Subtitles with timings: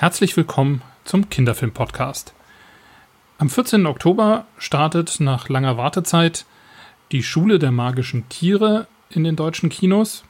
[0.00, 2.32] Herzlich willkommen zum Kinderfilm-Podcast.
[3.36, 3.84] Am 14.
[3.84, 6.46] Oktober startet nach langer Wartezeit
[7.12, 10.24] die Schule der magischen Tiere in den deutschen Kinos.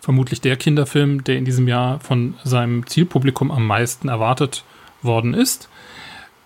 [0.00, 4.64] Vermutlich der Kinderfilm, der in diesem Jahr von seinem Zielpublikum am meisten erwartet
[5.00, 5.70] worden ist.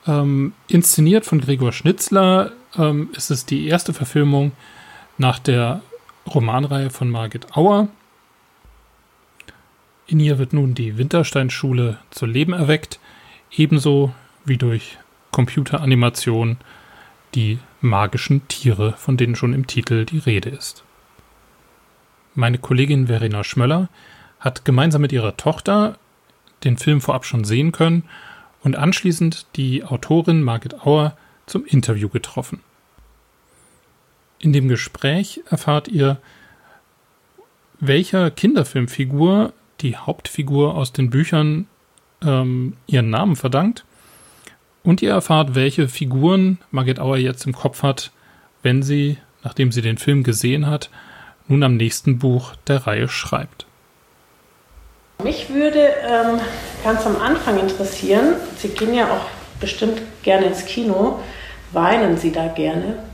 [0.07, 4.53] Ähm, inszeniert von Gregor Schnitzler ähm, ist es die erste Verfilmung
[5.19, 5.83] nach der
[6.33, 7.89] Romanreihe von Margit Auer.
[10.11, 12.99] In ihr wird nun die Wintersteinschule zu Leben erweckt,
[13.53, 14.13] ebenso
[14.45, 14.99] wie durch
[15.31, 16.57] Computeranimation
[17.37, 20.83] die magischen Tiere, von denen schon im Titel die Rede ist.
[22.35, 23.89] Meine Kollegin Verena Schmöller
[24.41, 25.97] hat gemeinsam mit ihrer Tochter
[26.65, 28.03] den Film vorab schon sehen können
[28.65, 31.17] und anschließend die Autorin Margit Auer
[31.47, 32.59] zum Interview getroffen.
[34.41, 36.21] In dem Gespräch erfahrt ihr,
[37.79, 39.53] welcher Kinderfilmfigur
[39.83, 41.67] die Hauptfigur aus den Büchern
[42.23, 43.85] ähm, ihren Namen verdankt.
[44.83, 48.13] Und ihr erfahrt, welche Figuren Margit Auer jetzt im Kopf hat,
[48.63, 50.91] wenn sie, nachdem sie den Film gesehen hat,
[51.49, 53.67] nun am nächsten Buch der Reihe schreibt.
[55.23, 56.41] Mich würde ähm,
[56.83, 59.27] ganz am Anfang interessieren, Sie gehen ja auch
[59.61, 61.21] bestimmt gerne ins Kino,
[61.73, 63.10] weinen Sie da gerne?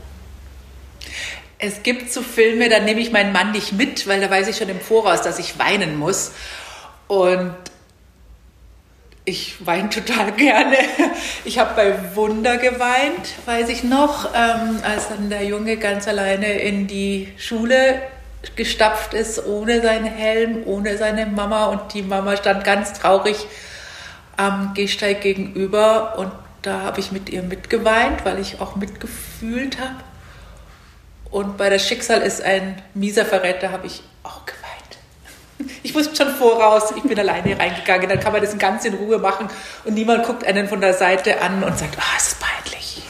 [1.59, 4.57] Es gibt so Filme, da nehme ich meinen Mann nicht mit, weil da weiß ich
[4.57, 6.31] schon im Voraus, dass ich weinen muss.
[7.07, 7.55] Und
[9.27, 10.77] ich weine total gerne.
[11.45, 16.59] Ich habe bei Wunder geweint, weiß ich noch, ähm, als dann der Junge ganz alleine
[16.59, 18.01] in die Schule
[18.55, 21.65] gestapft ist, ohne seinen Helm, ohne seine Mama.
[21.65, 23.47] Und die Mama stand ganz traurig
[24.37, 26.17] am Gehsteig gegenüber.
[26.17, 30.06] Und da habe ich mit ihr mitgeweint, weil ich auch mitgefühlt habe.
[31.31, 35.73] Und bei das Schicksal ist ein mieser Verräter, habe ich auch geweint.
[35.83, 39.17] Ich wusste schon voraus, ich bin alleine reingegangen, dann kann man das ganz in Ruhe
[39.17, 39.49] machen
[39.85, 43.01] und niemand guckt einen von der Seite an und sagt, ah, oh, es ist peinlich.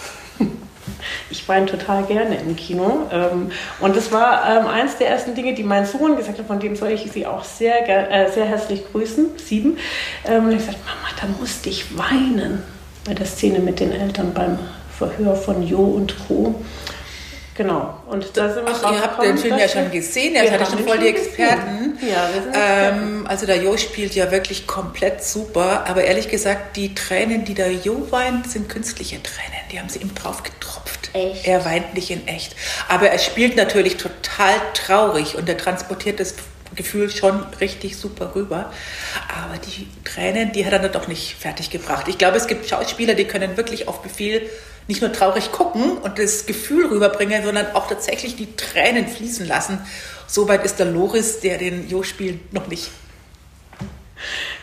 [1.29, 3.07] Ich weine total gerne im Kino.
[3.11, 6.59] Ähm, und das war ähm, eins der ersten Dinge, die mein Sohn gesagt hat, von
[6.59, 9.77] dem soll ich Sie auch sehr, äh, sehr herzlich grüßen, sieben.
[10.25, 12.63] Ähm, und ich gesagt, Mama, da musste ich weinen
[13.06, 14.57] bei der Szene mit den Eltern beim
[14.97, 16.56] Verhör von Jo und Co.
[17.57, 18.03] Genau.
[18.06, 20.85] Und da sind wir Ach, ihr habt den Film ja schon gesehen, ja, seid schon
[20.85, 21.97] voll die Experten.
[22.07, 26.78] Ja, wir sind ähm, Also der Jo spielt ja wirklich komplett super, aber ehrlich gesagt,
[26.78, 29.59] die Tränen, die der Jo weint, sind künstliche Tränen.
[29.72, 31.09] Die haben sie ihm drauf getropft.
[31.13, 31.47] Echt?
[31.47, 32.56] Er weint nicht in echt.
[32.90, 36.35] Aber er spielt natürlich total traurig und er transportiert das
[36.75, 38.72] Gefühl schon richtig super rüber.
[39.29, 42.07] Aber die Tränen, die hat er dann doch nicht fertig gebracht.
[42.07, 44.50] Ich glaube, es gibt Schauspieler, die können wirklich auf Befehl
[44.88, 49.79] nicht nur traurig gucken und das Gefühl rüberbringen, sondern auch tatsächlich die Tränen fließen lassen.
[50.27, 52.89] Soweit ist der Loris, der den Jo spielt, noch nicht.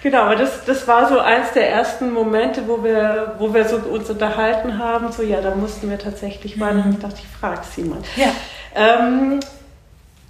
[0.03, 3.76] Genau, aber das, das war so eins der ersten Momente, wo wir, wo wir so
[3.76, 5.12] uns unterhalten haben.
[5.12, 6.78] So, ja, da mussten wir tatsächlich weinen.
[6.78, 6.84] Mhm.
[6.84, 8.00] Und ich dachte, ich frage sie mal.
[8.16, 8.32] Ja.
[8.75, 9.41] Ähm,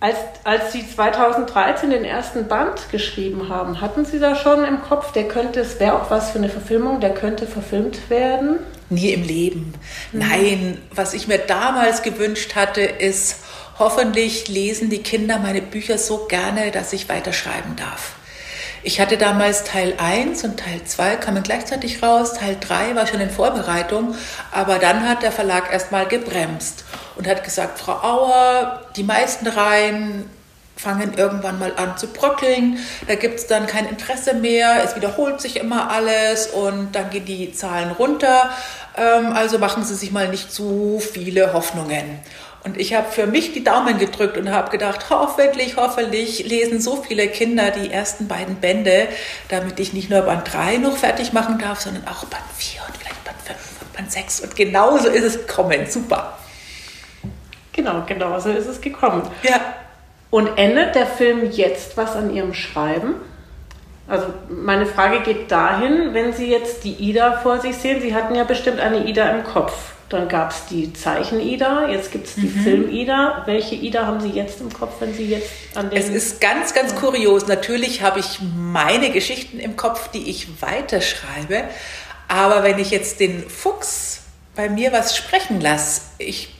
[0.04, 5.12] als, als Sie 2013 den ersten Band geschrieben haben, hatten Sie da schon im Kopf,
[5.12, 8.58] der könnte, es wäre auch was für eine Verfilmung, der könnte verfilmt werden?
[8.90, 9.72] Nie im Leben.
[10.12, 10.18] Mhm.
[10.18, 13.44] Nein, was ich mir damals gewünscht hatte, ist,
[13.78, 18.12] hoffentlich lesen die Kinder meine Bücher so gerne, dass ich weiterschreiben darf.
[18.82, 23.20] Ich hatte damals Teil 1 und Teil 2 kamen gleichzeitig raus, Teil 3 war schon
[23.20, 24.14] in Vorbereitung,
[24.52, 26.84] aber dann hat der Verlag erstmal gebremst
[27.16, 30.28] und hat gesagt, Frau Auer, die meisten Reihen
[30.76, 35.40] fangen irgendwann mal an zu bröckeln, da gibt es dann kein Interesse mehr, es wiederholt
[35.40, 38.50] sich immer alles und dann gehen die Zahlen runter,
[38.96, 42.20] ähm, also machen Sie sich mal nicht zu viele Hoffnungen.
[42.64, 47.02] Und ich habe für mich die Daumen gedrückt und habe gedacht, hoffentlich, hoffentlich lesen so
[47.06, 49.06] viele Kinder die ersten beiden Bände,
[49.48, 52.96] damit ich nicht nur Band 3 noch fertig machen darf, sondern auch Band 4 und
[52.96, 54.40] vielleicht Band 5 und Band 6.
[54.40, 55.86] Und genauso ist es gekommen.
[55.90, 56.38] Super.
[57.74, 59.22] Genau, genau so ist es gekommen.
[59.42, 59.60] Ja.
[60.30, 63.14] Und ändert der Film jetzt was an Ihrem Schreiben?
[64.06, 68.34] Also meine Frage geht dahin, wenn Sie jetzt die Ida vor sich sehen, Sie hatten
[68.34, 69.72] ja bestimmt eine Ida im Kopf.
[70.10, 72.62] Dann gab es die Zeichen-Ida, jetzt gibt es die mhm.
[72.62, 73.42] Film-Ida.
[73.46, 75.98] Welche Ida haben Sie jetzt im Kopf, wenn Sie jetzt an den...
[75.98, 77.48] Es ist ganz, ganz kurios.
[77.48, 81.64] Natürlich habe ich meine Geschichten im Kopf, die ich weiterschreibe.
[82.28, 84.22] Aber wenn ich jetzt den Fuchs
[84.54, 86.53] bei mir was sprechen lasse, ich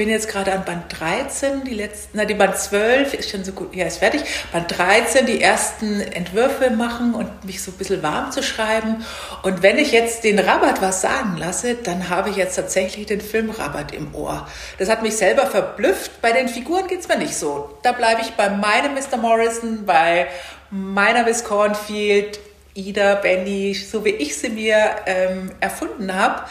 [0.00, 3.52] bin jetzt gerade an Band 13, die letzten, na, die Band 12 ist schon so
[3.52, 4.22] gut, ja, ist fertig.
[4.50, 9.04] Band 13, die ersten Entwürfe machen und mich so ein bisschen warm zu schreiben.
[9.42, 13.20] Und wenn ich jetzt den Rabatt was sagen lasse, dann habe ich jetzt tatsächlich den
[13.20, 14.48] Film Rabatt im Ohr.
[14.78, 16.22] Das hat mich selber verblüfft.
[16.22, 17.76] Bei den Figuren geht es mir nicht so.
[17.82, 19.18] Da bleibe ich bei meinem Mr.
[19.18, 20.28] Morrison, bei
[20.70, 22.40] meiner Miss Cornfield.
[22.72, 26.44] Ida, Benny, so wie ich sie mir ähm, erfunden habe.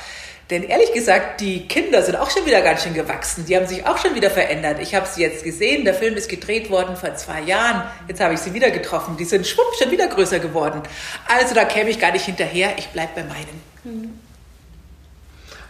[0.50, 3.46] Denn ehrlich gesagt, die Kinder sind auch schon wieder ganz schön gewachsen.
[3.46, 4.80] Die haben sich auch schon wieder verändert.
[4.82, 5.86] Ich habe sie jetzt gesehen.
[5.86, 7.84] Der Film ist gedreht worden vor zwei Jahren.
[8.08, 9.16] Jetzt habe ich sie wieder getroffen.
[9.16, 10.82] Die sind schwupp schon wieder größer geworden.
[11.28, 12.72] Also da käme ich gar nicht hinterher.
[12.80, 14.20] Ich bleibe bei meinen.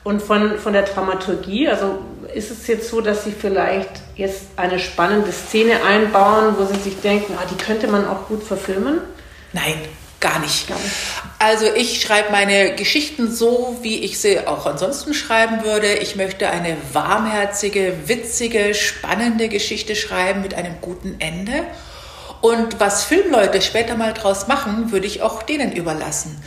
[0.05, 1.99] Und von, von der Dramaturgie, also
[2.33, 7.01] ist es jetzt so, dass Sie vielleicht jetzt eine spannende Szene einbauen, wo Sie sich
[7.01, 9.01] denken, ah, die könnte man auch gut verfilmen?
[9.51, 9.75] Nein,
[10.19, 10.67] Gar nicht.
[11.37, 15.93] Also ich schreibe meine Geschichten so, wie ich sie auch ansonsten schreiben würde.
[15.93, 21.63] Ich möchte eine warmherzige, witzige, spannende Geschichte schreiben mit einem guten Ende.
[22.41, 26.41] Und was Filmleute später mal draus machen, würde ich auch denen überlassen.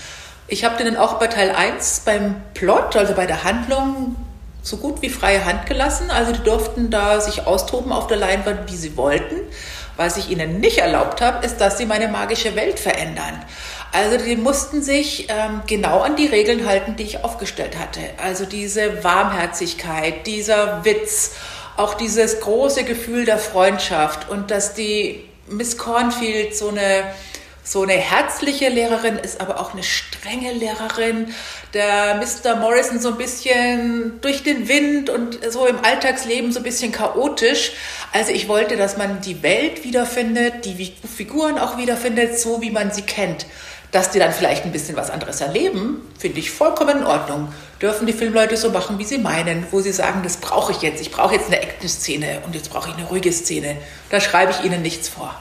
[0.49, 4.17] Ich habe denen auch bei Teil 1 beim Plot, also bei der Handlung,
[4.63, 6.11] so gut wie freie Hand gelassen.
[6.11, 9.37] Also die durften da sich austoben auf der Leinwand, wie sie wollten.
[9.97, 13.44] Was ich ihnen nicht erlaubt habe, ist, dass sie meine magische Welt verändern.
[13.93, 18.00] Also die mussten sich ähm, genau an die Regeln halten, die ich aufgestellt hatte.
[18.23, 21.33] Also diese Warmherzigkeit, dieser Witz,
[21.77, 27.05] auch dieses große Gefühl der Freundschaft und dass die Miss Cornfield so eine
[27.64, 31.32] so eine herzliche Lehrerin ist, aber auch eine strenge Lehrerin.
[31.75, 32.56] Der Mr.
[32.56, 37.73] Morrison so ein bisschen durch den Wind und so im Alltagsleben so ein bisschen chaotisch.
[38.12, 42.91] Also ich wollte, dass man die Welt wiederfindet, die Figuren auch wiederfindet, so wie man
[42.91, 43.47] sie kennt.
[43.93, 47.53] Dass die dann vielleicht ein bisschen was anderes erleben, finde ich vollkommen in Ordnung.
[47.81, 51.00] Dürfen die Filmleute so machen, wie sie meinen, wo sie sagen, das brauche ich jetzt.
[51.03, 53.76] Ich brauche jetzt eine Action-Szene und jetzt brauche ich eine ruhige Szene.
[54.08, 55.38] Da schreibe ich ihnen nichts vor.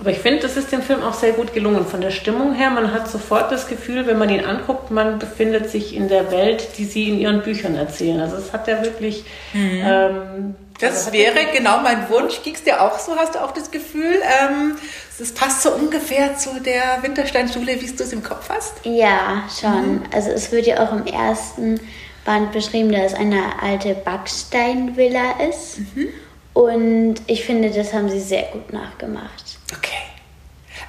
[0.00, 1.86] Aber ich finde, das ist dem Film auch sehr gut gelungen.
[1.86, 5.70] Von der Stimmung her, man hat sofort das Gefühl, wenn man ihn anguckt, man befindet
[5.70, 8.20] sich in der Welt, die sie in ihren Büchern erzählen.
[8.20, 9.24] Also es hat ja wirklich.
[9.52, 9.82] Mhm.
[9.84, 12.42] Ähm, das also wäre genau mein Wunsch.
[12.42, 13.14] Ging es dir auch so?
[13.14, 14.76] Hast du auch das Gefühl, ähm,
[15.20, 18.74] es passt so ungefähr zu der Wintersteinschule, wie du es im Kopf hast?
[18.84, 19.96] Ja, schon.
[19.96, 20.02] Mhm.
[20.14, 21.78] Also es wird ja auch im ersten
[22.24, 25.80] Band beschrieben, dass es eine alte Backsteinvilla ist.
[25.94, 26.08] Mhm.
[26.54, 29.58] Und ich finde, das haben sie sehr gut nachgemacht.
[29.76, 29.89] Okay.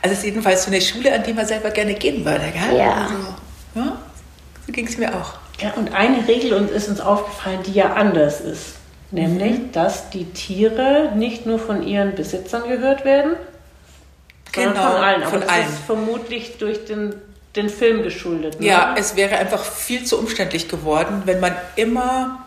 [0.01, 2.77] Also es ist jedenfalls so eine Schule, an die man selber gerne gehen würde, gell?
[2.77, 2.93] Ja.
[3.03, 3.15] Also,
[3.75, 3.97] ja
[4.65, 5.33] so ging es mir auch.
[5.59, 8.75] Ja, und eine Regel ist uns aufgefallen, die ja anders ist.
[9.11, 9.71] Nämlich, mhm.
[9.73, 13.35] dass die Tiere nicht nur von ihren Besitzern gehört werden,
[14.51, 15.21] genau, von allen.
[15.21, 15.67] Aber von das allen.
[15.67, 17.13] ist vermutlich durch den,
[17.55, 18.59] den Film geschuldet.
[18.59, 18.67] Ne?
[18.67, 22.45] Ja, es wäre einfach viel zu umständlich geworden, wenn man immer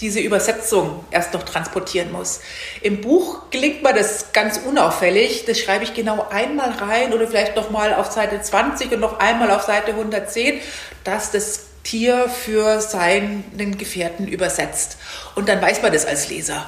[0.00, 2.40] diese Übersetzung erst noch transportieren muss.
[2.82, 5.44] Im Buch gelingt mir das ganz unauffällig.
[5.46, 9.18] Das schreibe ich genau einmal rein oder vielleicht noch mal auf Seite 20 und noch
[9.18, 10.60] einmal auf Seite 110,
[11.04, 14.98] dass das Tier für seinen Gefährten übersetzt.
[15.34, 16.66] Und dann weiß man das als Leser.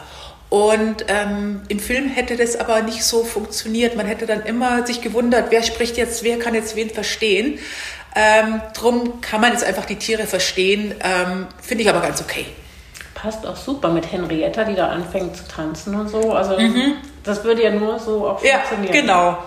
[0.49, 3.97] Und ähm, im Film hätte das aber nicht so funktioniert.
[3.97, 7.59] Man hätte dann immer sich gewundert, wer spricht jetzt, wer kann jetzt wen verstehen.
[8.17, 10.95] Ähm, drum kann man jetzt einfach die Tiere verstehen.
[11.05, 12.47] Ähm, Finde ich aber ganz okay
[13.21, 16.33] passt auch super mit Henrietta, die da anfängt zu tanzen und so.
[16.33, 16.95] Also mhm.
[17.25, 18.95] das würde ja nur so auch funktionieren.
[18.95, 19.39] Ja, genau.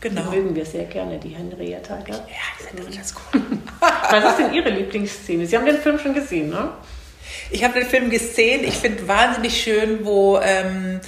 [0.00, 0.30] Genau.
[0.30, 1.96] Die mögen wir sehr gerne, die Henrietta.
[2.04, 2.14] Gell?
[2.14, 3.42] Ja, die sind ganz cool.
[3.80, 5.44] Was ist denn Ihre Lieblingsszene?
[5.44, 6.70] Sie haben den Film schon gesehen, ne?
[7.50, 8.62] Ich habe den Film gesehen.
[8.62, 11.00] Ich finde wahnsinnig schön, wo ähm,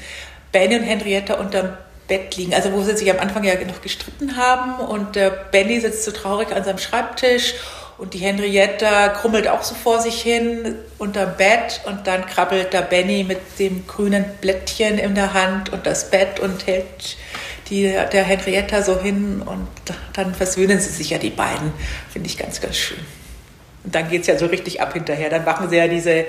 [0.50, 1.76] Benny und Henrietta unterm
[2.09, 2.52] Bett liegen.
[2.52, 6.11] Also wo sie sich am Anfang ja noch gestritten haben und äh, Benny sitzt so
[6.11, 7.54] traurig an seinem Schreibtisch
[8.00, 12.80] und die Henrietta krummelt auch so vor sich hin unterm Bett und dann krabbelt da
[12.80, 17.19] Benny mit dem grünen Blättchen in der Hand und das Bett und hält
[17.69, 19.69] die, der Henrietta so hin und
[20.14, 21.73] dann versöhnen sie sich ja die beiden.
[22.11, 22.99] Finde ich ganz, ganz schön.
[23.82, 25.30] Und dann geht es ja so richtig ab hinterher.
[25.30, 26.26] Dann machen sie ja diese,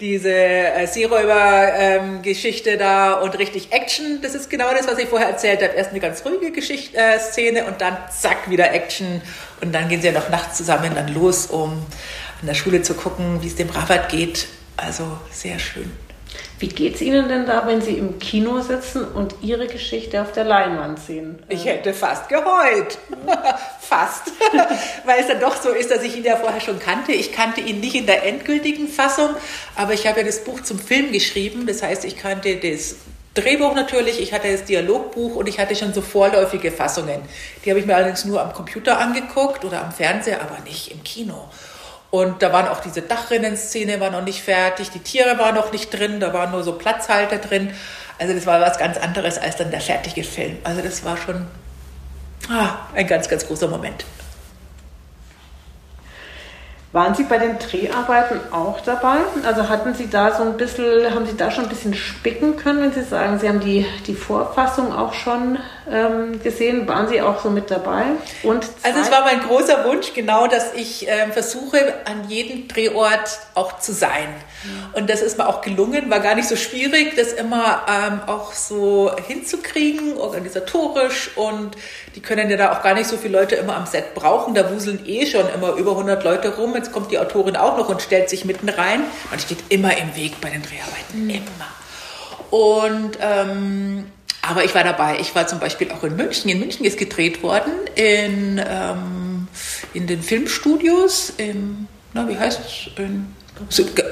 [0.00, 4.20] diese äh, Seeräuber-Geschichte ähm, da und richtig Action.
[4.22, 5.74] Das ist genau das, was ich vorher erzählt habe.
[5.74, 9.20] Erst eine ganz ruhige Geschichte, äh, Szene und dann zack, wieder Action.
[9.60, 11.84] Und dann gehen sie ja noch nachts zusammen dann los, um
[12.40, 14.46] an der Schule zu gucken, wie es dem Rabat geht.
[14.76, 15.92] Also sehr schön.
[16.58, 20.32] Wie geht es Ihnen denn da, wenn Sie im Kino sitzen und Ihre Geschichte auf
[20.32, 21.42] der Leinwand sehen?
[21.48, 22.98] Ich hätte fast geheult.
[23.80, 24.32] fast.
[25.04, 27.12] Weil es dann doch so ist, dass ich ihn ja vorher schon kannte.
[27.12, 29.30] Ich kannte ihn nicht in der endgültigen Fassung,
[29.76, 31.66] aber ich habe ja das Buch zum Film geschrieben.
[31.66, 32.96] Das heißt, ich kannte das
[33.34, 37.20] Drehbuch natürlich, ich hatte das Dialogbuch und ich hatte schon so vorläufige Fassungen.
[37.64, 41.02] Die habe ich mir allerdings nur am Computer angeguckt oder am Fernseher, aber nicht im
[41.02, 41.48] Kino.
[42.14, 45.90] Und da waren auch diese Dachrinnenszene war noch nicht fertig, die Tiere waren noch nicht
[45.90, 47.74] drin, da waren nur so Platzhalter drin.
[48.20, 50.58] Also das war was ganz anderes als dann der fertige Film.
[50.62, 51.48] Also das war schon
[52.48, 54.04] ah, ein ganz, ganz großer Moment.
[56.94, 59.16] Waren Sie bei den Dreharbeiten auch dabei?
[59.44, 62.82] Also hatten Sie da so ein bisschen, haben Sie da schon ein bisschen spicken können,
[62.82, 65.58] wenn Sie sagen, Sie haben die, die Vorfassung auch schon
[65.90, 66.86] ähm, gesehen?
[66.86, 68.04] Waren Sie auch so mit dabei?
[68.44, 73.40] Und also es war mein großer Wunsch, genau, dass ich äh, versuche, an jedem Drehort
[73.56, 74.28] auch zu sein.
[74.92, 78.52] Und das ist mir auch gelungen, war gar nicht so schwierig, das immer ähm, auch
[78.52, 81.30] so hinzukriegen, organisatorisch.
[81.36, 81.76] Und
[82.14, 84.54] die können ja da auch gar nicht so viele Leute immer am Set brauchen.
[84.54, 87.88] Da wuseln eh schon immer über 100 Leute rum jetzt kommt die Autorin auch noch
[87.88, 89.02] und stellt sich mitten rein.
[89.30, 91.30] Man steht immer im Weg bei den Dreharbeiten, mhm.
[91.30, 91.70] immer.
[92.50, 94.06] Und ähm,
[94.42, 95.18] aber ich war dabei.
[95.20, 96.50] Ich war zum Beispiel auch in München.
[96.50, 99.48] In München ist gedreht worden in, ähm,
[99.94, 101.32] in den Filmstudios.
[101.38, 102.90] Im, na, wie heißt es?
[102.98, 103.34] In,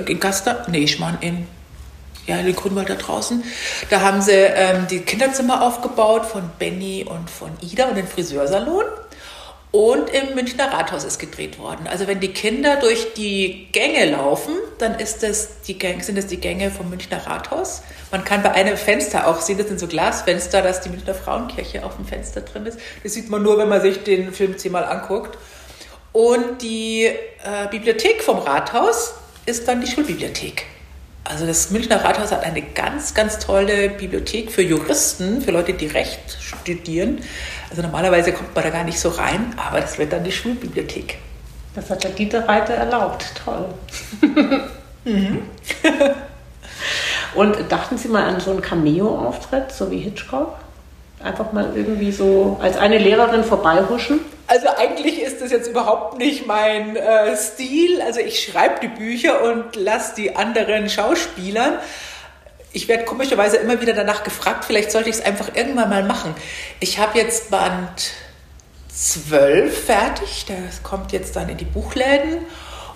[0.07, 0.67] in Gaster?
[0.69, 1.47] Nee, ich meine in
[2.27, 3.43] ja, in den Grünwald da draußen.
[3.91, 8.85] Da haben sie ähm, die Kinderzimmer aufgebaut von Benny und von Ida und den Friseursalon.
[9.73, 11.87] Und im Münchner Rathaus ist gedreht worden.
[11.91, 16.27] Also wenn die Kinder durch die Gänge laufen, dann ist das die Gänge, sind das
[16.27, 17.83] die Gänge vom Münchner Rathaus.
[18.11, 21.87] Man kann bei einem Fenster auch sehen, das sind so Glasfenster, dass die Münchner Frauenkirche
[21.87, 22.79] auf dem Fenster drin ist.
[23.03, 25.39] Das sieht man nur, wenn man sich den Film zehnmal anguckt.
[26.13, 29.15] Und die äh, Bibliothek vom Rathaus
[29.47, 30.67] ist dann die Schulbibliothek.
[31.25, 35.87] Also das Münchner Rathaus hat eine ganz, ganz tolle Bibliothek für Juristen, für Leute, die
[35.87, 37.21] Recht studieren.
[37.71, 41.19] Also normalerweise kommt man da gar nicht so rein, aber das wird dann die Schulbibliothek.
[41.75, 43.25] Das hat der Dieter Reiter erlaubt.
[43.45, 43.67] Toll.
[45.05, 45.43] mhm.
[47.35, 50.57] Und dachten Sie mal an so einen Cameo-Auftritt, so wie Hitchcock?
[51.23, 54.21] Einfach mal irgendwie so als eine Lehrerin vorbeihuschen?
[54.49, 55.22] Also eigentlich
[55.53, 58.03] jetzt überhaupt nicht mein äh, Stil.
[58.03, 61.79] Also ich schreibe die Bücher und lasse die anderen Schauspielern
[62.73, 66.35] ich werde komischerweise immer wieder danach gefragt, vielleicht sollte ich es einfach irgendwann mal machen.
[66.81, 68.13] Ich habe jetzt Band
[68.95, 72.39] 12 fertig, das kommt jetzt dann in die Buchläden.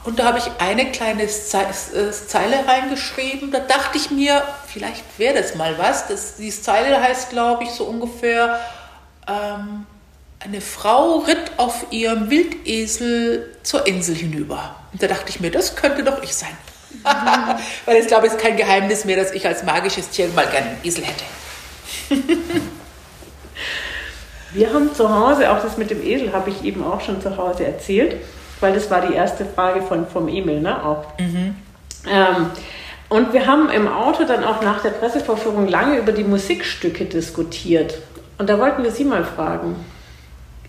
[0.04, 3.50] Und da habe ich eine kleine äh, Zeile reingeschrieben.
[3.50, 6.06] Da dachte ich mir, vielleicht wäre das mal was.
[6.06, 8.60] Das, die Zeile heißt, glaube ich, so ungefähr,
[9.26, 9.84] ähm,
[10.40, 14.76] eine Frau ritt auf ihrem Wildesel zur Insel hinüber.
[14.92, 16.56] Und da dachte ich mir, das könnte doch ich sein.
[17.84, 20.68] Weil ich glaube, es ist kein Geheimnis mehr, dass ich als magisches Tier mal gerne
[20.68, 21.24] einen Esel hätte.
[24.52, 27.36] Wir haben zu Hause, auch das mit dem Esel habe ich eben auch schon zu
[27.36, 28.16] Hause erzählt,
[28.60, 30.82] weil das war die erste Frage von, vom Emil, ne?
[30.82, 31.04] Auch.
[31.18, 31.56] Mhm.
[32.08, 32.50] Ähm,
[33.08, 37.98] und wir haben im Auto dann auch nach der Pressevorführung lange über die Musikstücke diskutiert.
[38.38, 39.76] Und da wollten wir Sie mal fragen.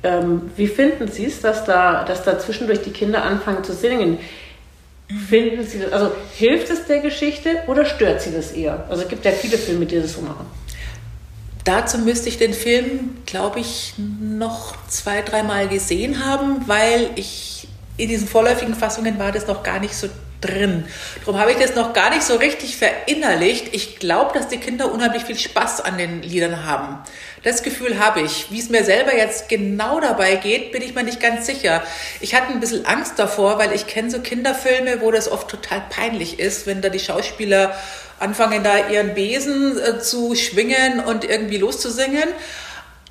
[0.03, 4.19] Ähm, wie finden Sie es, dass da, dass da zwischendurch die Kinder anfangen zu singen?
[5.29, 8.85] Finden Sie das, also hilft es der Geschichte oder stört Sie das eher?
[8.89, 10.45] Also es gibt ja viele Filme, die das so machen.
[11.63, 18.07] Dazu müsste ich den Film, glaube ich, noch zwei, dreimal gesehen haben, weil ich in
[18.07, 20.07] diesen vorläufigen Fassungen war das noch gar nicht so
[20.41, 20.85] drin.
[21.19, 23.73] Darum habe ich das noch gar nicht so richtig verinnerlicht.
[23.73, 26.99] Ich glaube, dass die Kinder unheimlich viel Spaß an den Liedern haben.
[27.43, 28.51] Das Gefühl habe ich.
[28.51, 31.83] Wie es mir selber jetzt genau dabei geht, bin ich mir nicht ganz sicher.
[32.19, 35.83] Ich hatte ein bisschen Angst davor, weil ich kenne so Kinderfilme, wo das oft total
[35.89, 37.75] peinlich ist, wenn da die Schauspieler
[38.19, 42.27] anfangen, da ihren Besen äh, zu schwingen und irgendwie loszusingen.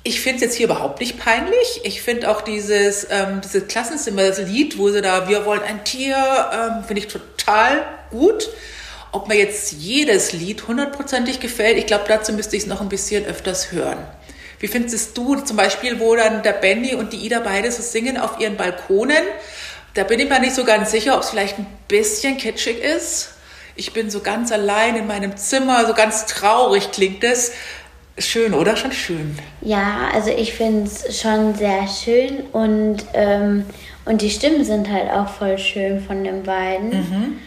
[0.07, 1.81] Ich finde es jetzt hier überhaupt nicht peinlich.
[1.83, 6.85] Ich finde auch dieses, ähm, dieses Klassenzimmer-Lied, wo sie da, wir wollen ein Tier, ähm,
[6.85, 8.47] finde ich total gut.
[9.11, 12.87] Ob mir jetzt jedes Lied hundertprozentig gefällt, ich glaube, dazu müsste ich es noch ein
[12.87, 13.97] bisschen öfters hören.
[14.59, 18.17] Wie findest du zum Beispiel, wo dann der Benny und die Ida beide so singen
[18.17, 19.25] auf ihren Balkonen?
[19.93, 23.31] Da bin ich mir nicht so ganz sicher, ob es vielleicht ein bisschen kitschig ist.
[23.75, 27.51] Ich bin so ganz allein in meinem Zimmer, so ganz traurig klingt es.
[28.19, 28.75] Schön, oder?
[28.75, 29.37] Schon schön.
[29.61, 33.65] Ja, also ich finde es schon sehr schön und, ähm,
[34.05, 36.89] und die Stimmen sind halt auch voll schön von den beiden.
[36.89, 37.39] Mhm.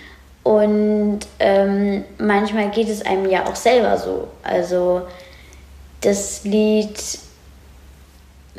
[0.42, 4.28] Und ähm, manchmal geht es einem ja auch selber so.
[4.42, 5.02] Also
[6.00, 6.98] das Lied,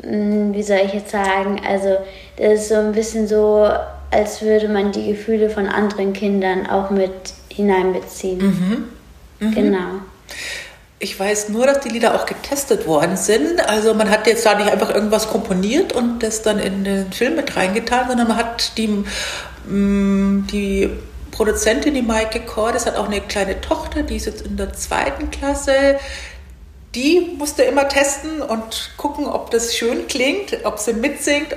[0.02, 1.96] hm, wie soll ich jetzt sagen, also
[2.36, 3.68] das ist so ein bisschen so,
[4.10, 7.12] als würde man die Gefühle von anderen Kindern auch mit
[7.48, 8.38] hineinbeziehen.
[8.38, 8.84] Mhm.
[9.40, 9.54] Mhm.
[9.54, 9.88] Genau.
[11.02, 13.68] Ich weiß nur, dass die Lieder auch getestet worden sind.
[13.68, 17.34] Also man hat jetzt da nicht einfach irgendwas komponiert und das dann in den Film
[17.34, 20.90] mit reingetan, sondern man hat die, mm, die
[21.32, 24.74] Produzentin, die Maike Kor, das hat auch eine kleine Tochter, die ist jetzt in der
[24.74, 25.98] zweiten Klasse.
[26.94, 31.56] Die musste immer testen und gucken, ob das schön klingt, ob sie mitsingt.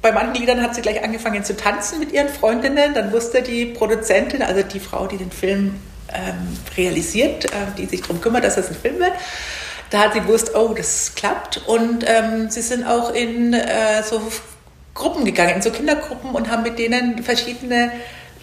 [0.00, 2.94] Bei manchen Liedern hat sie gleich angefangen zu tanzen mit ihren Freundinnen.
[2.94, 5.74] Dann wusste die Produzentin, also die Frau, die den Film
[6.12, 7.48] ähm, realisiert, äh,
[7.78, 9.12] die sich darum kümmert, dass das ein Film wird.
[9.90, 11.62] Da hat sie gewusst, oh, das klappt.
[11.66, 14.20] Und ähm, sie sind auch in äh, so
[14.94, 17.92] Gruppen gegangen, in so Kindergruppen und haben mit denen verschiedene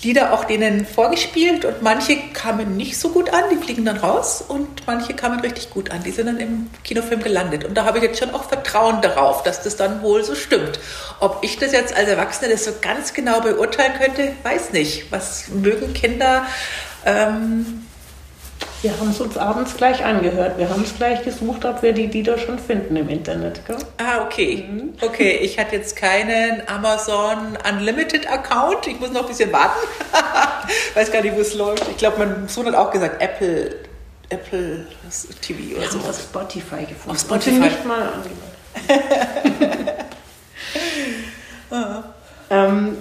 [0.03, 4.43] Lieder auch denen vorgespielt und manche kamen nicht so gut an, die fliegen dann raus
[4.45, 7.63] und manche kamen richtig gut an, die sind dann im Kinofilm gelandet.
[7.63, 10.79] Und da habe ich jetzt schon auch Vertrauen darauf, dass das dann wohl so stimmt.
[11.21, 15.09] Ob ich das jetzt als Erwachsene das so ganz genau beurteilen könnte, weiß nicht.
[15.11, 16.45] Was mögen Kinder?
[17.05, 17.83] Ähm,
[18.83, 20.57] wir haben es uns abends gleich angehört.
[20.57, 23.65] Wir haben es gleich gesucht, ob wir die Lieder schon finden im Internet.
[23.65, 23.77] Gell?
[23.97, 24.67] Ah, okay.
[24.69, 24.93] Mhm.
[25.01, 28.85] Okay, ich hatte jetzt keinen Amazon Unlimited Account.
[28.87, 29.79] Ich muss noch ein bisschen warten.
[30.95, 31.87] Weiß gar nicht, wo es läuft.
[31.89, 33.73] Ich glaube, mein Sohn hat auch gesagt, Apple,
[34.27, 34.85] Apple
[35.39, 35.99] TV oder so.
[35.99, 37.11] Auf Spotify gefunden.
[37.11, 37.59] Auf Spotify.
[37.59, 39.93] nicht mal angehört.
[41.71, 42.03] ah.
[42.49, 42.97] ähm,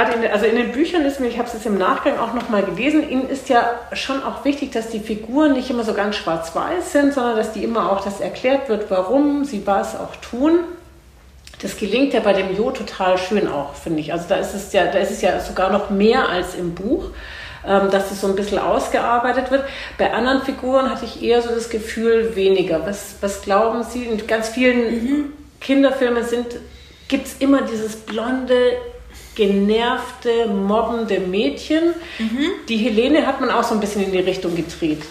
[0.00, 2.34] gerade in, also in den Büchern ist mir, ich habe es jetzt im Nachgang auch
[2.34, 6.16] nochmal gelesen, Ihnen ist ja schon auch wichtig, dass die Figuren nicht immer so ganz
[6.16, 10.60] schwarz-weiß sind, sondern dass die immer auch, das erklärt wird, warum sie was auch tun.
[11.62, 14.12] Das gelingt ja bei dem Jo total schön auch, finde ich.
[14.12, 17.10] Also da ist es ja, da ist es ja sogar noch mehr als im Buch,
[17.66, 19.64] ähm, dass es so ein bisschen ausgearbeitet wird.
[19.98, 22.86] Bei anderen Figuren hatte ich eher so das Gefühl weniger.
[22.86, 24.04] Was, was glauben Sie?
[24.04, 25.32] In ganz vielen mhm.
[25.60, 26.24] Kinderfilmen
[27.08, 28.54] gibt es immer dieses blonde,
[29.40, 31.94] genervte, mobbende Mädchen.
[32.18, 32.50] Mhm.
[32.68, 35.02] Die Helene hat man auch so ein bisschen in die Richtung gedreht.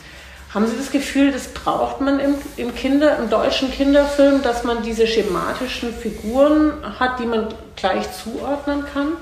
[0.53, 4.83] Haben Sie das Gefühl, das braucht man im, im, Kinder, im deutschen Kinderfilm, dass man
[4.83, 9.13] diese schematischen Figuren hat, die man gleich zuordnen kann?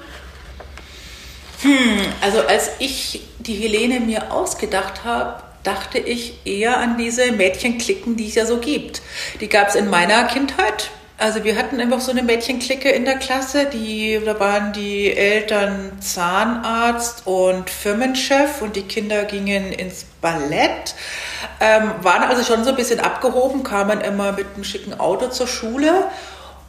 [1.61, 8.17] Hm, also als ich die Helene mir ausgedacht habe, dachte ich eher an diese Mädchenklicken,
[8.17, 9.01] die es ja so gibt.
[9.39, 10.91] Die gab es in meiner Kindheit.
[11.19, 15.93] Also wir hatten einfach so eine Mädchenklicke in der Klasse, die, da waren die Eltern
[15.99, 20.93] Zahnarzt und Firmenchef und die Kinder gingen ins Ballett,
[21.59, 25.47] ähm, waren also schon so ein bisschen abgehoben, kamen immer mit einem schicken Auto zur
[25.47, 26.03] Schule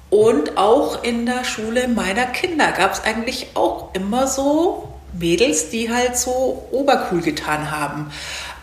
[0.09, 5.93] und auch in der Schule meiner Kinder gab es eigentlich auch immer so Mädels, die
[5.93, 8.11] halt so obercool getan haben.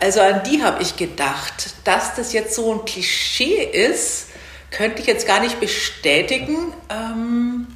[0.00, 4.26] Also an die habe ich gedacht, dass das jetzt so ein Klischee ist,
[4.70, 6.72] könnte ich jetzt gar nicht bestätigen.
[6.90, 7.66] Ähm,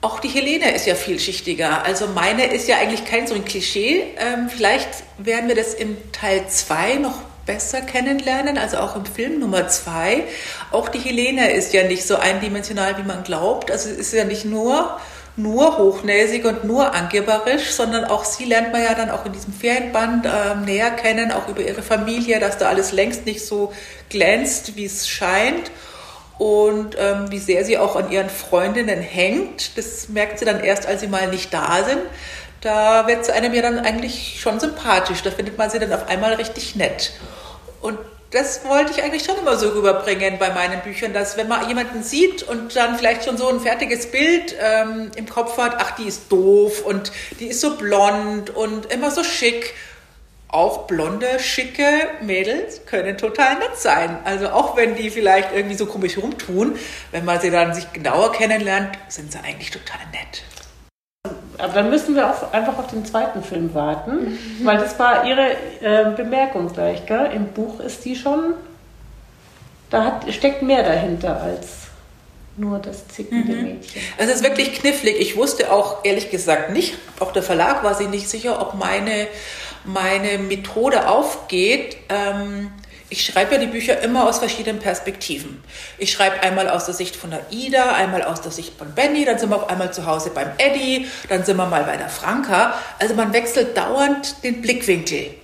[0.00, 1.84] auch die Helene ist ja vielschichtiger.
[1.84, 4.04] Also meine ist ja eigentlich kein so ein Klischee.
[4.18, 9.40] Ähm, vielleicht werden wir das im Teil 2 noch besser kennenlernen, also auch im Film
[9.40, 10.24] Nummer 2.
[10.70, 13.70] Auch die Helene ist ja nicht so eindimensional, wie man glaubt.
[13.70, 14.98] Also es ist ja nicht nur
[15.36, 19.52] nur hochnäsig und nur angeberisch, sondern auch sie lernt man ja dann auch in diesem
[19.52, 23.72] Ferienband äh, näher kennen, auch über ihre Familie, dass da alles längst nicht so
[24.10, 25.70] glänzt, wie es scheint.
[26.38, 30.86] Und ähm, wie sehr sie auch an ihren Freundinnen hängt, das merkt sie dann erst,
[30.86, 32.00] als sie mal nicht da sind.
[32.60, 35.22] Da wird sie einem ja dann eigentlich schon sympathisch.
[35.22, 37.12] Da findet man sie dann auf einmal richtig nett.
[37.80, 37.98] Und
[38.32, 42.02] das wollte ich eigentlich schon immer so rüberbringen bei meinen Büchern, dass wenn man jemanden
[42.02, 46.04] sieht und dann vielleicht schon so ein fertiges Bild ähm, im Kopf hat, ach, die
[46.04, 49.74] ist doof und die ist so blond und immer so schick.
[50.48, 51.86] Auch blonde, schicke
[52.20, 54.18] Mädels können total nett sein.
[54.24, 56.78] Also auch wenn die vielleicht irgendwie so komisch rumtun,
[57.10, 60.42] wenn man sie dann sich genauer kennenlernt, sind sie eigentlich total nett.
[61.62, 64.38] Aber dann müssen wir auch einfach auf den zweiten Film warten, mhm.
[64.64, 67.06] weil das war Ihre äh, Bemerkung gleich.
[67.06, 67.30] Gell?
[67.32, 68.54] Im Buch ist die schon,
[69.88, 71.82] da hat, steckt mehr dahinter als
[72.56, 73.62] nur das zickende mhm.
[73.62, 74.02] Mädchen.
[74.18, 75.20] Es ist wirklich knifflig.
[75.20, 79.28] Ich wusste auch ehrlich gesagt nicht, auch der Verlag war sich nicht sicher, ob meine,
[79.84, 81.96] meine Methode aufgeht.
[82.08, 82.72] Ähm,
[83.12, 85.62] ich schreibe ja die Bücher immer aus verschiedenen Perspektiven.
[85.98, 89.26] Ich schreibe einmal aus der Sicht von der Ida, einmal aus der Sicht von Benny,
[89.26, 92.08] dann sind wir auf einmal zu Hause beim Eddie, dann sind wir mal bei der
[92.08, 92.74] Franka.
[92.98, 95.34] Also man wechselt dauernd den Blickwinkel.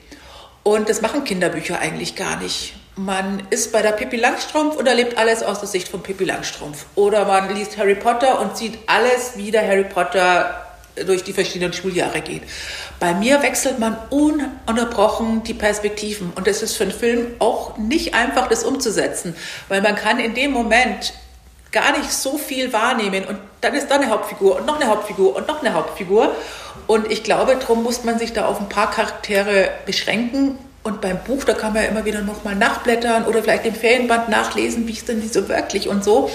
[0.63, 2.73] Und das machen Kinderbücher eigentlich gar nicht.
[2.97, 6.87] Man ist bei der Pippi Langstrumpf und erlebt alles aus der Sicht von Pippi Langstrumpf.
[6.95, 10.65] Oder man liest Harry Potter und sieht alles, wie der Harry Potter
[11.07, 12.43] durch die verschiedenen Schuljahre geht.
[13.01, 18.15] Bei mir wechselt man ununterbrochen die Perspektiven und es ist für einen Film auch nicht
[18.15, 19.37] einfach, das umzusetzen,
[19.69, 21.15] weil man kann in dem Moment
[21.71, 25.37] gar nicht so viel wahrnehmen und dann ist da eine Hauptfigur und noch eine Hauptfigur
[25.37, 26.35] und noch eine Hauptfigur
[26.89, 31.19] und ich glaube, darum muss man sich da auf ein paar Charaktere beschränken und beim
[31.23, 34.93] Buch, da kann man ja immer wieder nochmal nachblättern oder vielleicht im Ferienband nachlesen, wie
[34.93, 36.31] ist denn die so wirklich und so.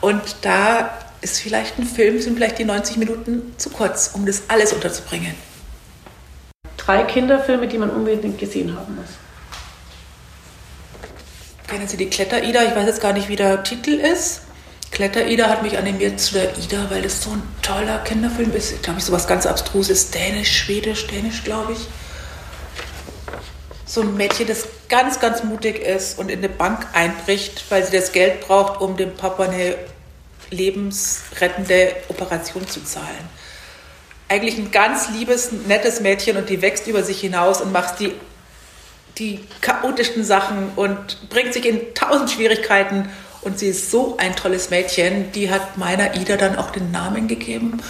[0.00, 4.44] Und da ist vielleicht ein Film, sind vielleicht die 90 Minuten zu kurz, um das
[4.48, 5.34] alles unterzubringen.
[6.90, 9.10] Drei Kinderfilme, die man unbedingt gesehen haben muss.
[11.68, 12.64] Kennen Sie die Kletter-Ida?
[12.64, 14.40] Ich weiß jetzt gar nicht, wie der Titel ist.
[14.90, 18.82] Kletter-Ida hat mich animiert zu der Ida, weil das so ein toller Kinderfilm ist.
[18.82, 20.10] Glaube ich, so was ganz Abstruses.
[20.10, 21.86] Dänisch, Schwedisch, Dänisch, glaube ich.
[23.86, 27.96] So ein Mädchen, das ganz, ganz mutig ist und in eine Bank einbricht, weil sie
[27.96, 29.76] das Geld braucht, um dem Papa eine
[30.50, 33.39] lebensrettende Operation zu zahlen.
[34.30, 38.12] Eigentlich ein ganz liebes, nettes Mädchen und die wächst über sich hinaus und macht die,
[39.18, 43.08] die chaotischsten Sachen und bringt sich in tausend Schwierigkeiten.
[43.42, 47.26] Und sie ist so ein tolles Mädchen, die hat meiner Ida dann auch den Namen
[47.26, 47.82] gegeben.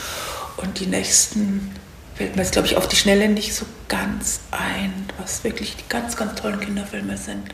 [0.57, 1.74] Und die nächsten
[2.14, 5.88] fällt mir jetzt, glaube ich, auf die Schnelle nicht so ganz ein, was wirklich die
[5.90, 7.50] ganz, ganz tollen Kinderfilme sind.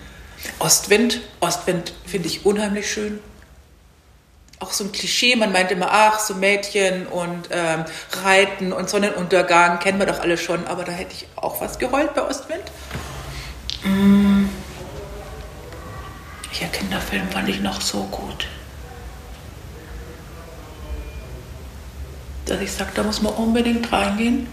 [0.60, 3.18] Ostwind, Ostwind finde ich unheimlich schön.
[4.58, 7.84] Auch so ein Klischee, man meint immer, ach, so Mädchen und ähm,
[8.24, 12.14] Reiten und Sonnenuntergang, kennen wir doch alle schon, aber da hätte ich auch was geheult
[12.14, 12.62] bei Ostwind.
[13.84, 14.48] Mmh.
[16.48, 18.46] Welcher Kinderfilm fand ich noch so gut?
[22.46, 24.46] Dass ich sage, da muss man unbedingt reingehen.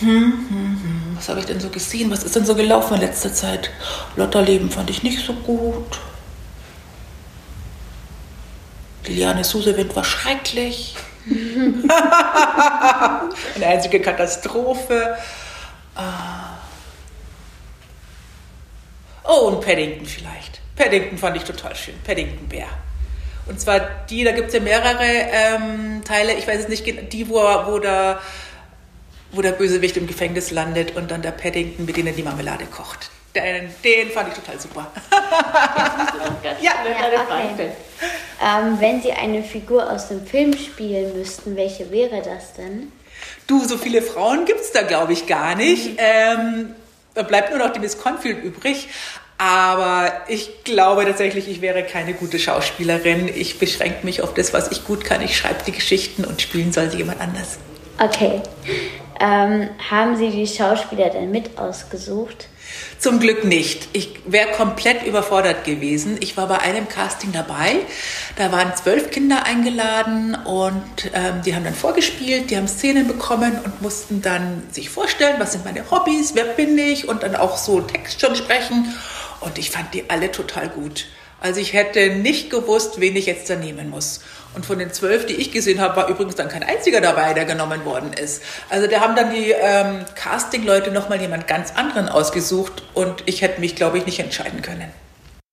[0.00, 1.16] Hm, hm, hm.
[1.16, 2.10] Was habe ich denn so gesehen?
[2.10, 3.70] Was ist denn so gelaufen in letzter Zeit?
[4.16, 6.00] Lotterleben fand ich nicht so gut.
[9.10, 10.94] Liliane Susewind war schrecklich.
[13.56, 15.16] Eine einzige Katastrophe.
[15.96, 16.58] Ah.
[19.24, 20.60] Oh, und Paddington vielleicht.
[20.76, 21.94] Paddington fand ich total schön.
[22.04, 22.68] Paddington Bär.
[23.46, 27.28] Und zwar die, da gibt es ja mehrere ähm, Teile, ich weiß es nicht, die,
[27.28, 28.20] wo, wo da
[29.32, 32.66] wo der Bösewicht im Gefängnis landet und dann der Paddington, mit dem er die Marmelade
[32.66, 33.10] kocht.
[33.34, 34.90] Den, den fand ich total super.
[36.42, 36.72] ja, ja
[37.52, 37.70] okay.
[38.40, 42.90] Ähm, wenn Sie eine Figur aus dem Film spielen müssten, welche wäre das denn?
[43.46, 45.92] Du, so viele Frauen gibt es da, glaube ich, gar nicht.
[45.92, 45.96] Mhm.
[45.98, 46.74] Ähm,
[47.14, 48.88] da bleibt nur noch die Miss Confield übrig.
[49.36, 53.28] Aber ich glaube tatsächlich, ich wäre keine gute Schauspielerin.
[53.34, 55.22] Ich beschränke mich auf das, was ich gut kann.
[55.22, 57.58] Ich schreibe die Geschichten und spielen soll sie jemand anders.
[57.98, 58.42] Okay.
[59.18, 62.48] Ähm, haben Sie die Schauspieler denn mit ausgesucht?
[62.98, 63.88] Zum Glück nicht.
[63.92, 66.18] Ich wäre komplett überfordert gewesen.
[66.20, 67.76] Ich war bei einem Casting dabei.
[68.36, 73.58] Da waren zwölf Kinder eingeladen und ähm, die haben dann vorgespielt, die haben Szenen bekommen
[73.64, 77.56] und mussten dann sich vorstellen, was sind meine Hobbys, wer bin ich und dann auch
[77.56, 78.94] so Text schon sprechen.
[79.40, 81.06] Und ich fand die alle total gut.
[81.40, 84.20] Also ich hätte nicht gewusst, wen ich jetzt da nehmen muss.
[84.54, 87.44] Und von den zwölf, die ich gesehen habe, war übrigens dann kein einziger dabei, der
[87.44, 88.42] genommen worden ist.
[88.68, 93.60] Also da haben dann die ähm, Casting-Leute nochmal jemand ganz anderen ausgesucht und ich hätte
[93.60, 94.90] mich, glaube ich, nicht entscheiden können.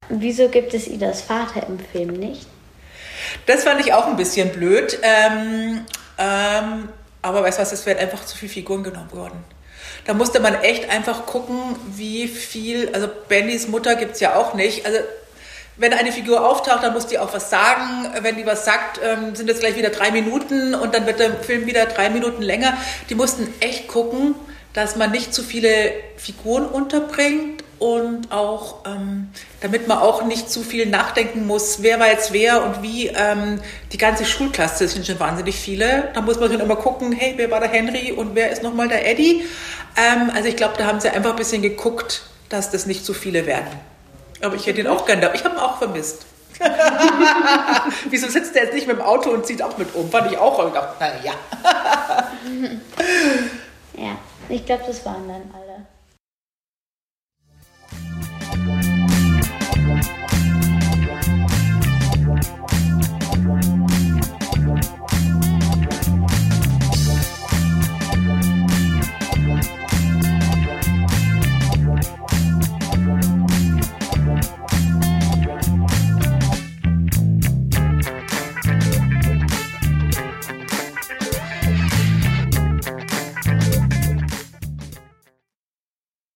[0.10, 2.48] Wieso gibt es Idas Vater im Film nicht?
[3.46, 5.00] Das fand ich auch ein bisschen blöd.
[5.02, 5.86] Ähm,
[6.18, 6.90] ähm,
[7.22, 9.44] aber weißt du was, es wären einfach zu viele Figuren genommen worden.
[10.06, 14.54] Da musste man echt einfach gucken, wie viel, also Bennys Mutter gibt es ja auch
[14.54, 14.86] nicht.
[14.86, 15.00] Also
[15.78, 18.08] wenn eine Figur auftaucht, dann muss die auch was sagen.
[18.22, 21.36] Wenn die was sagt, ähm, sind es gleich wieder drei Minuten und dann wird der
[21.36, 22.74] Film wieder drei Minuten länger.
[23.10, 24.36] Die mussten echt gucken,
[24.74, 29.30] dass man nicht zu viele Figuren unterbringt und auch, ähm,
[29.62, 33.08] damit man auch nicht zu viel nachdenken muss, wer war jetzt wer und wie.
[33.08, 33.60] Ähm,
[33.92, 36.10] die ganze Schulklasse, das sind schon wahnsinnig viele.
[36.16, 38.88] Da muss man dann immer gucken, hey, wer war der Henry und wer ist nochmal
[38.88, 39.44] der Eddie.
[40.32, 43.48] Also ich glaube, da haben sie einfach ein bisschen geguckt, dass das nicht zu viele
[43.48, 43.80] werden.
[44.42, 45.34] Aber ich hätte ihn auch gern da.
[45.34, 46.26] Ich habe ihn auch vermisst.
[48.10, 50.10] Wieso sitzt der jetzt nicht mit dem Auto und zieht auch mit um?
[50.10, 50.58] Fand ich auch.
[50.60, 51.34] Und gedacht, naja.
[53.96, 54.18] ja,
[54.50, 55.67] ich glaube, das waren dann alle.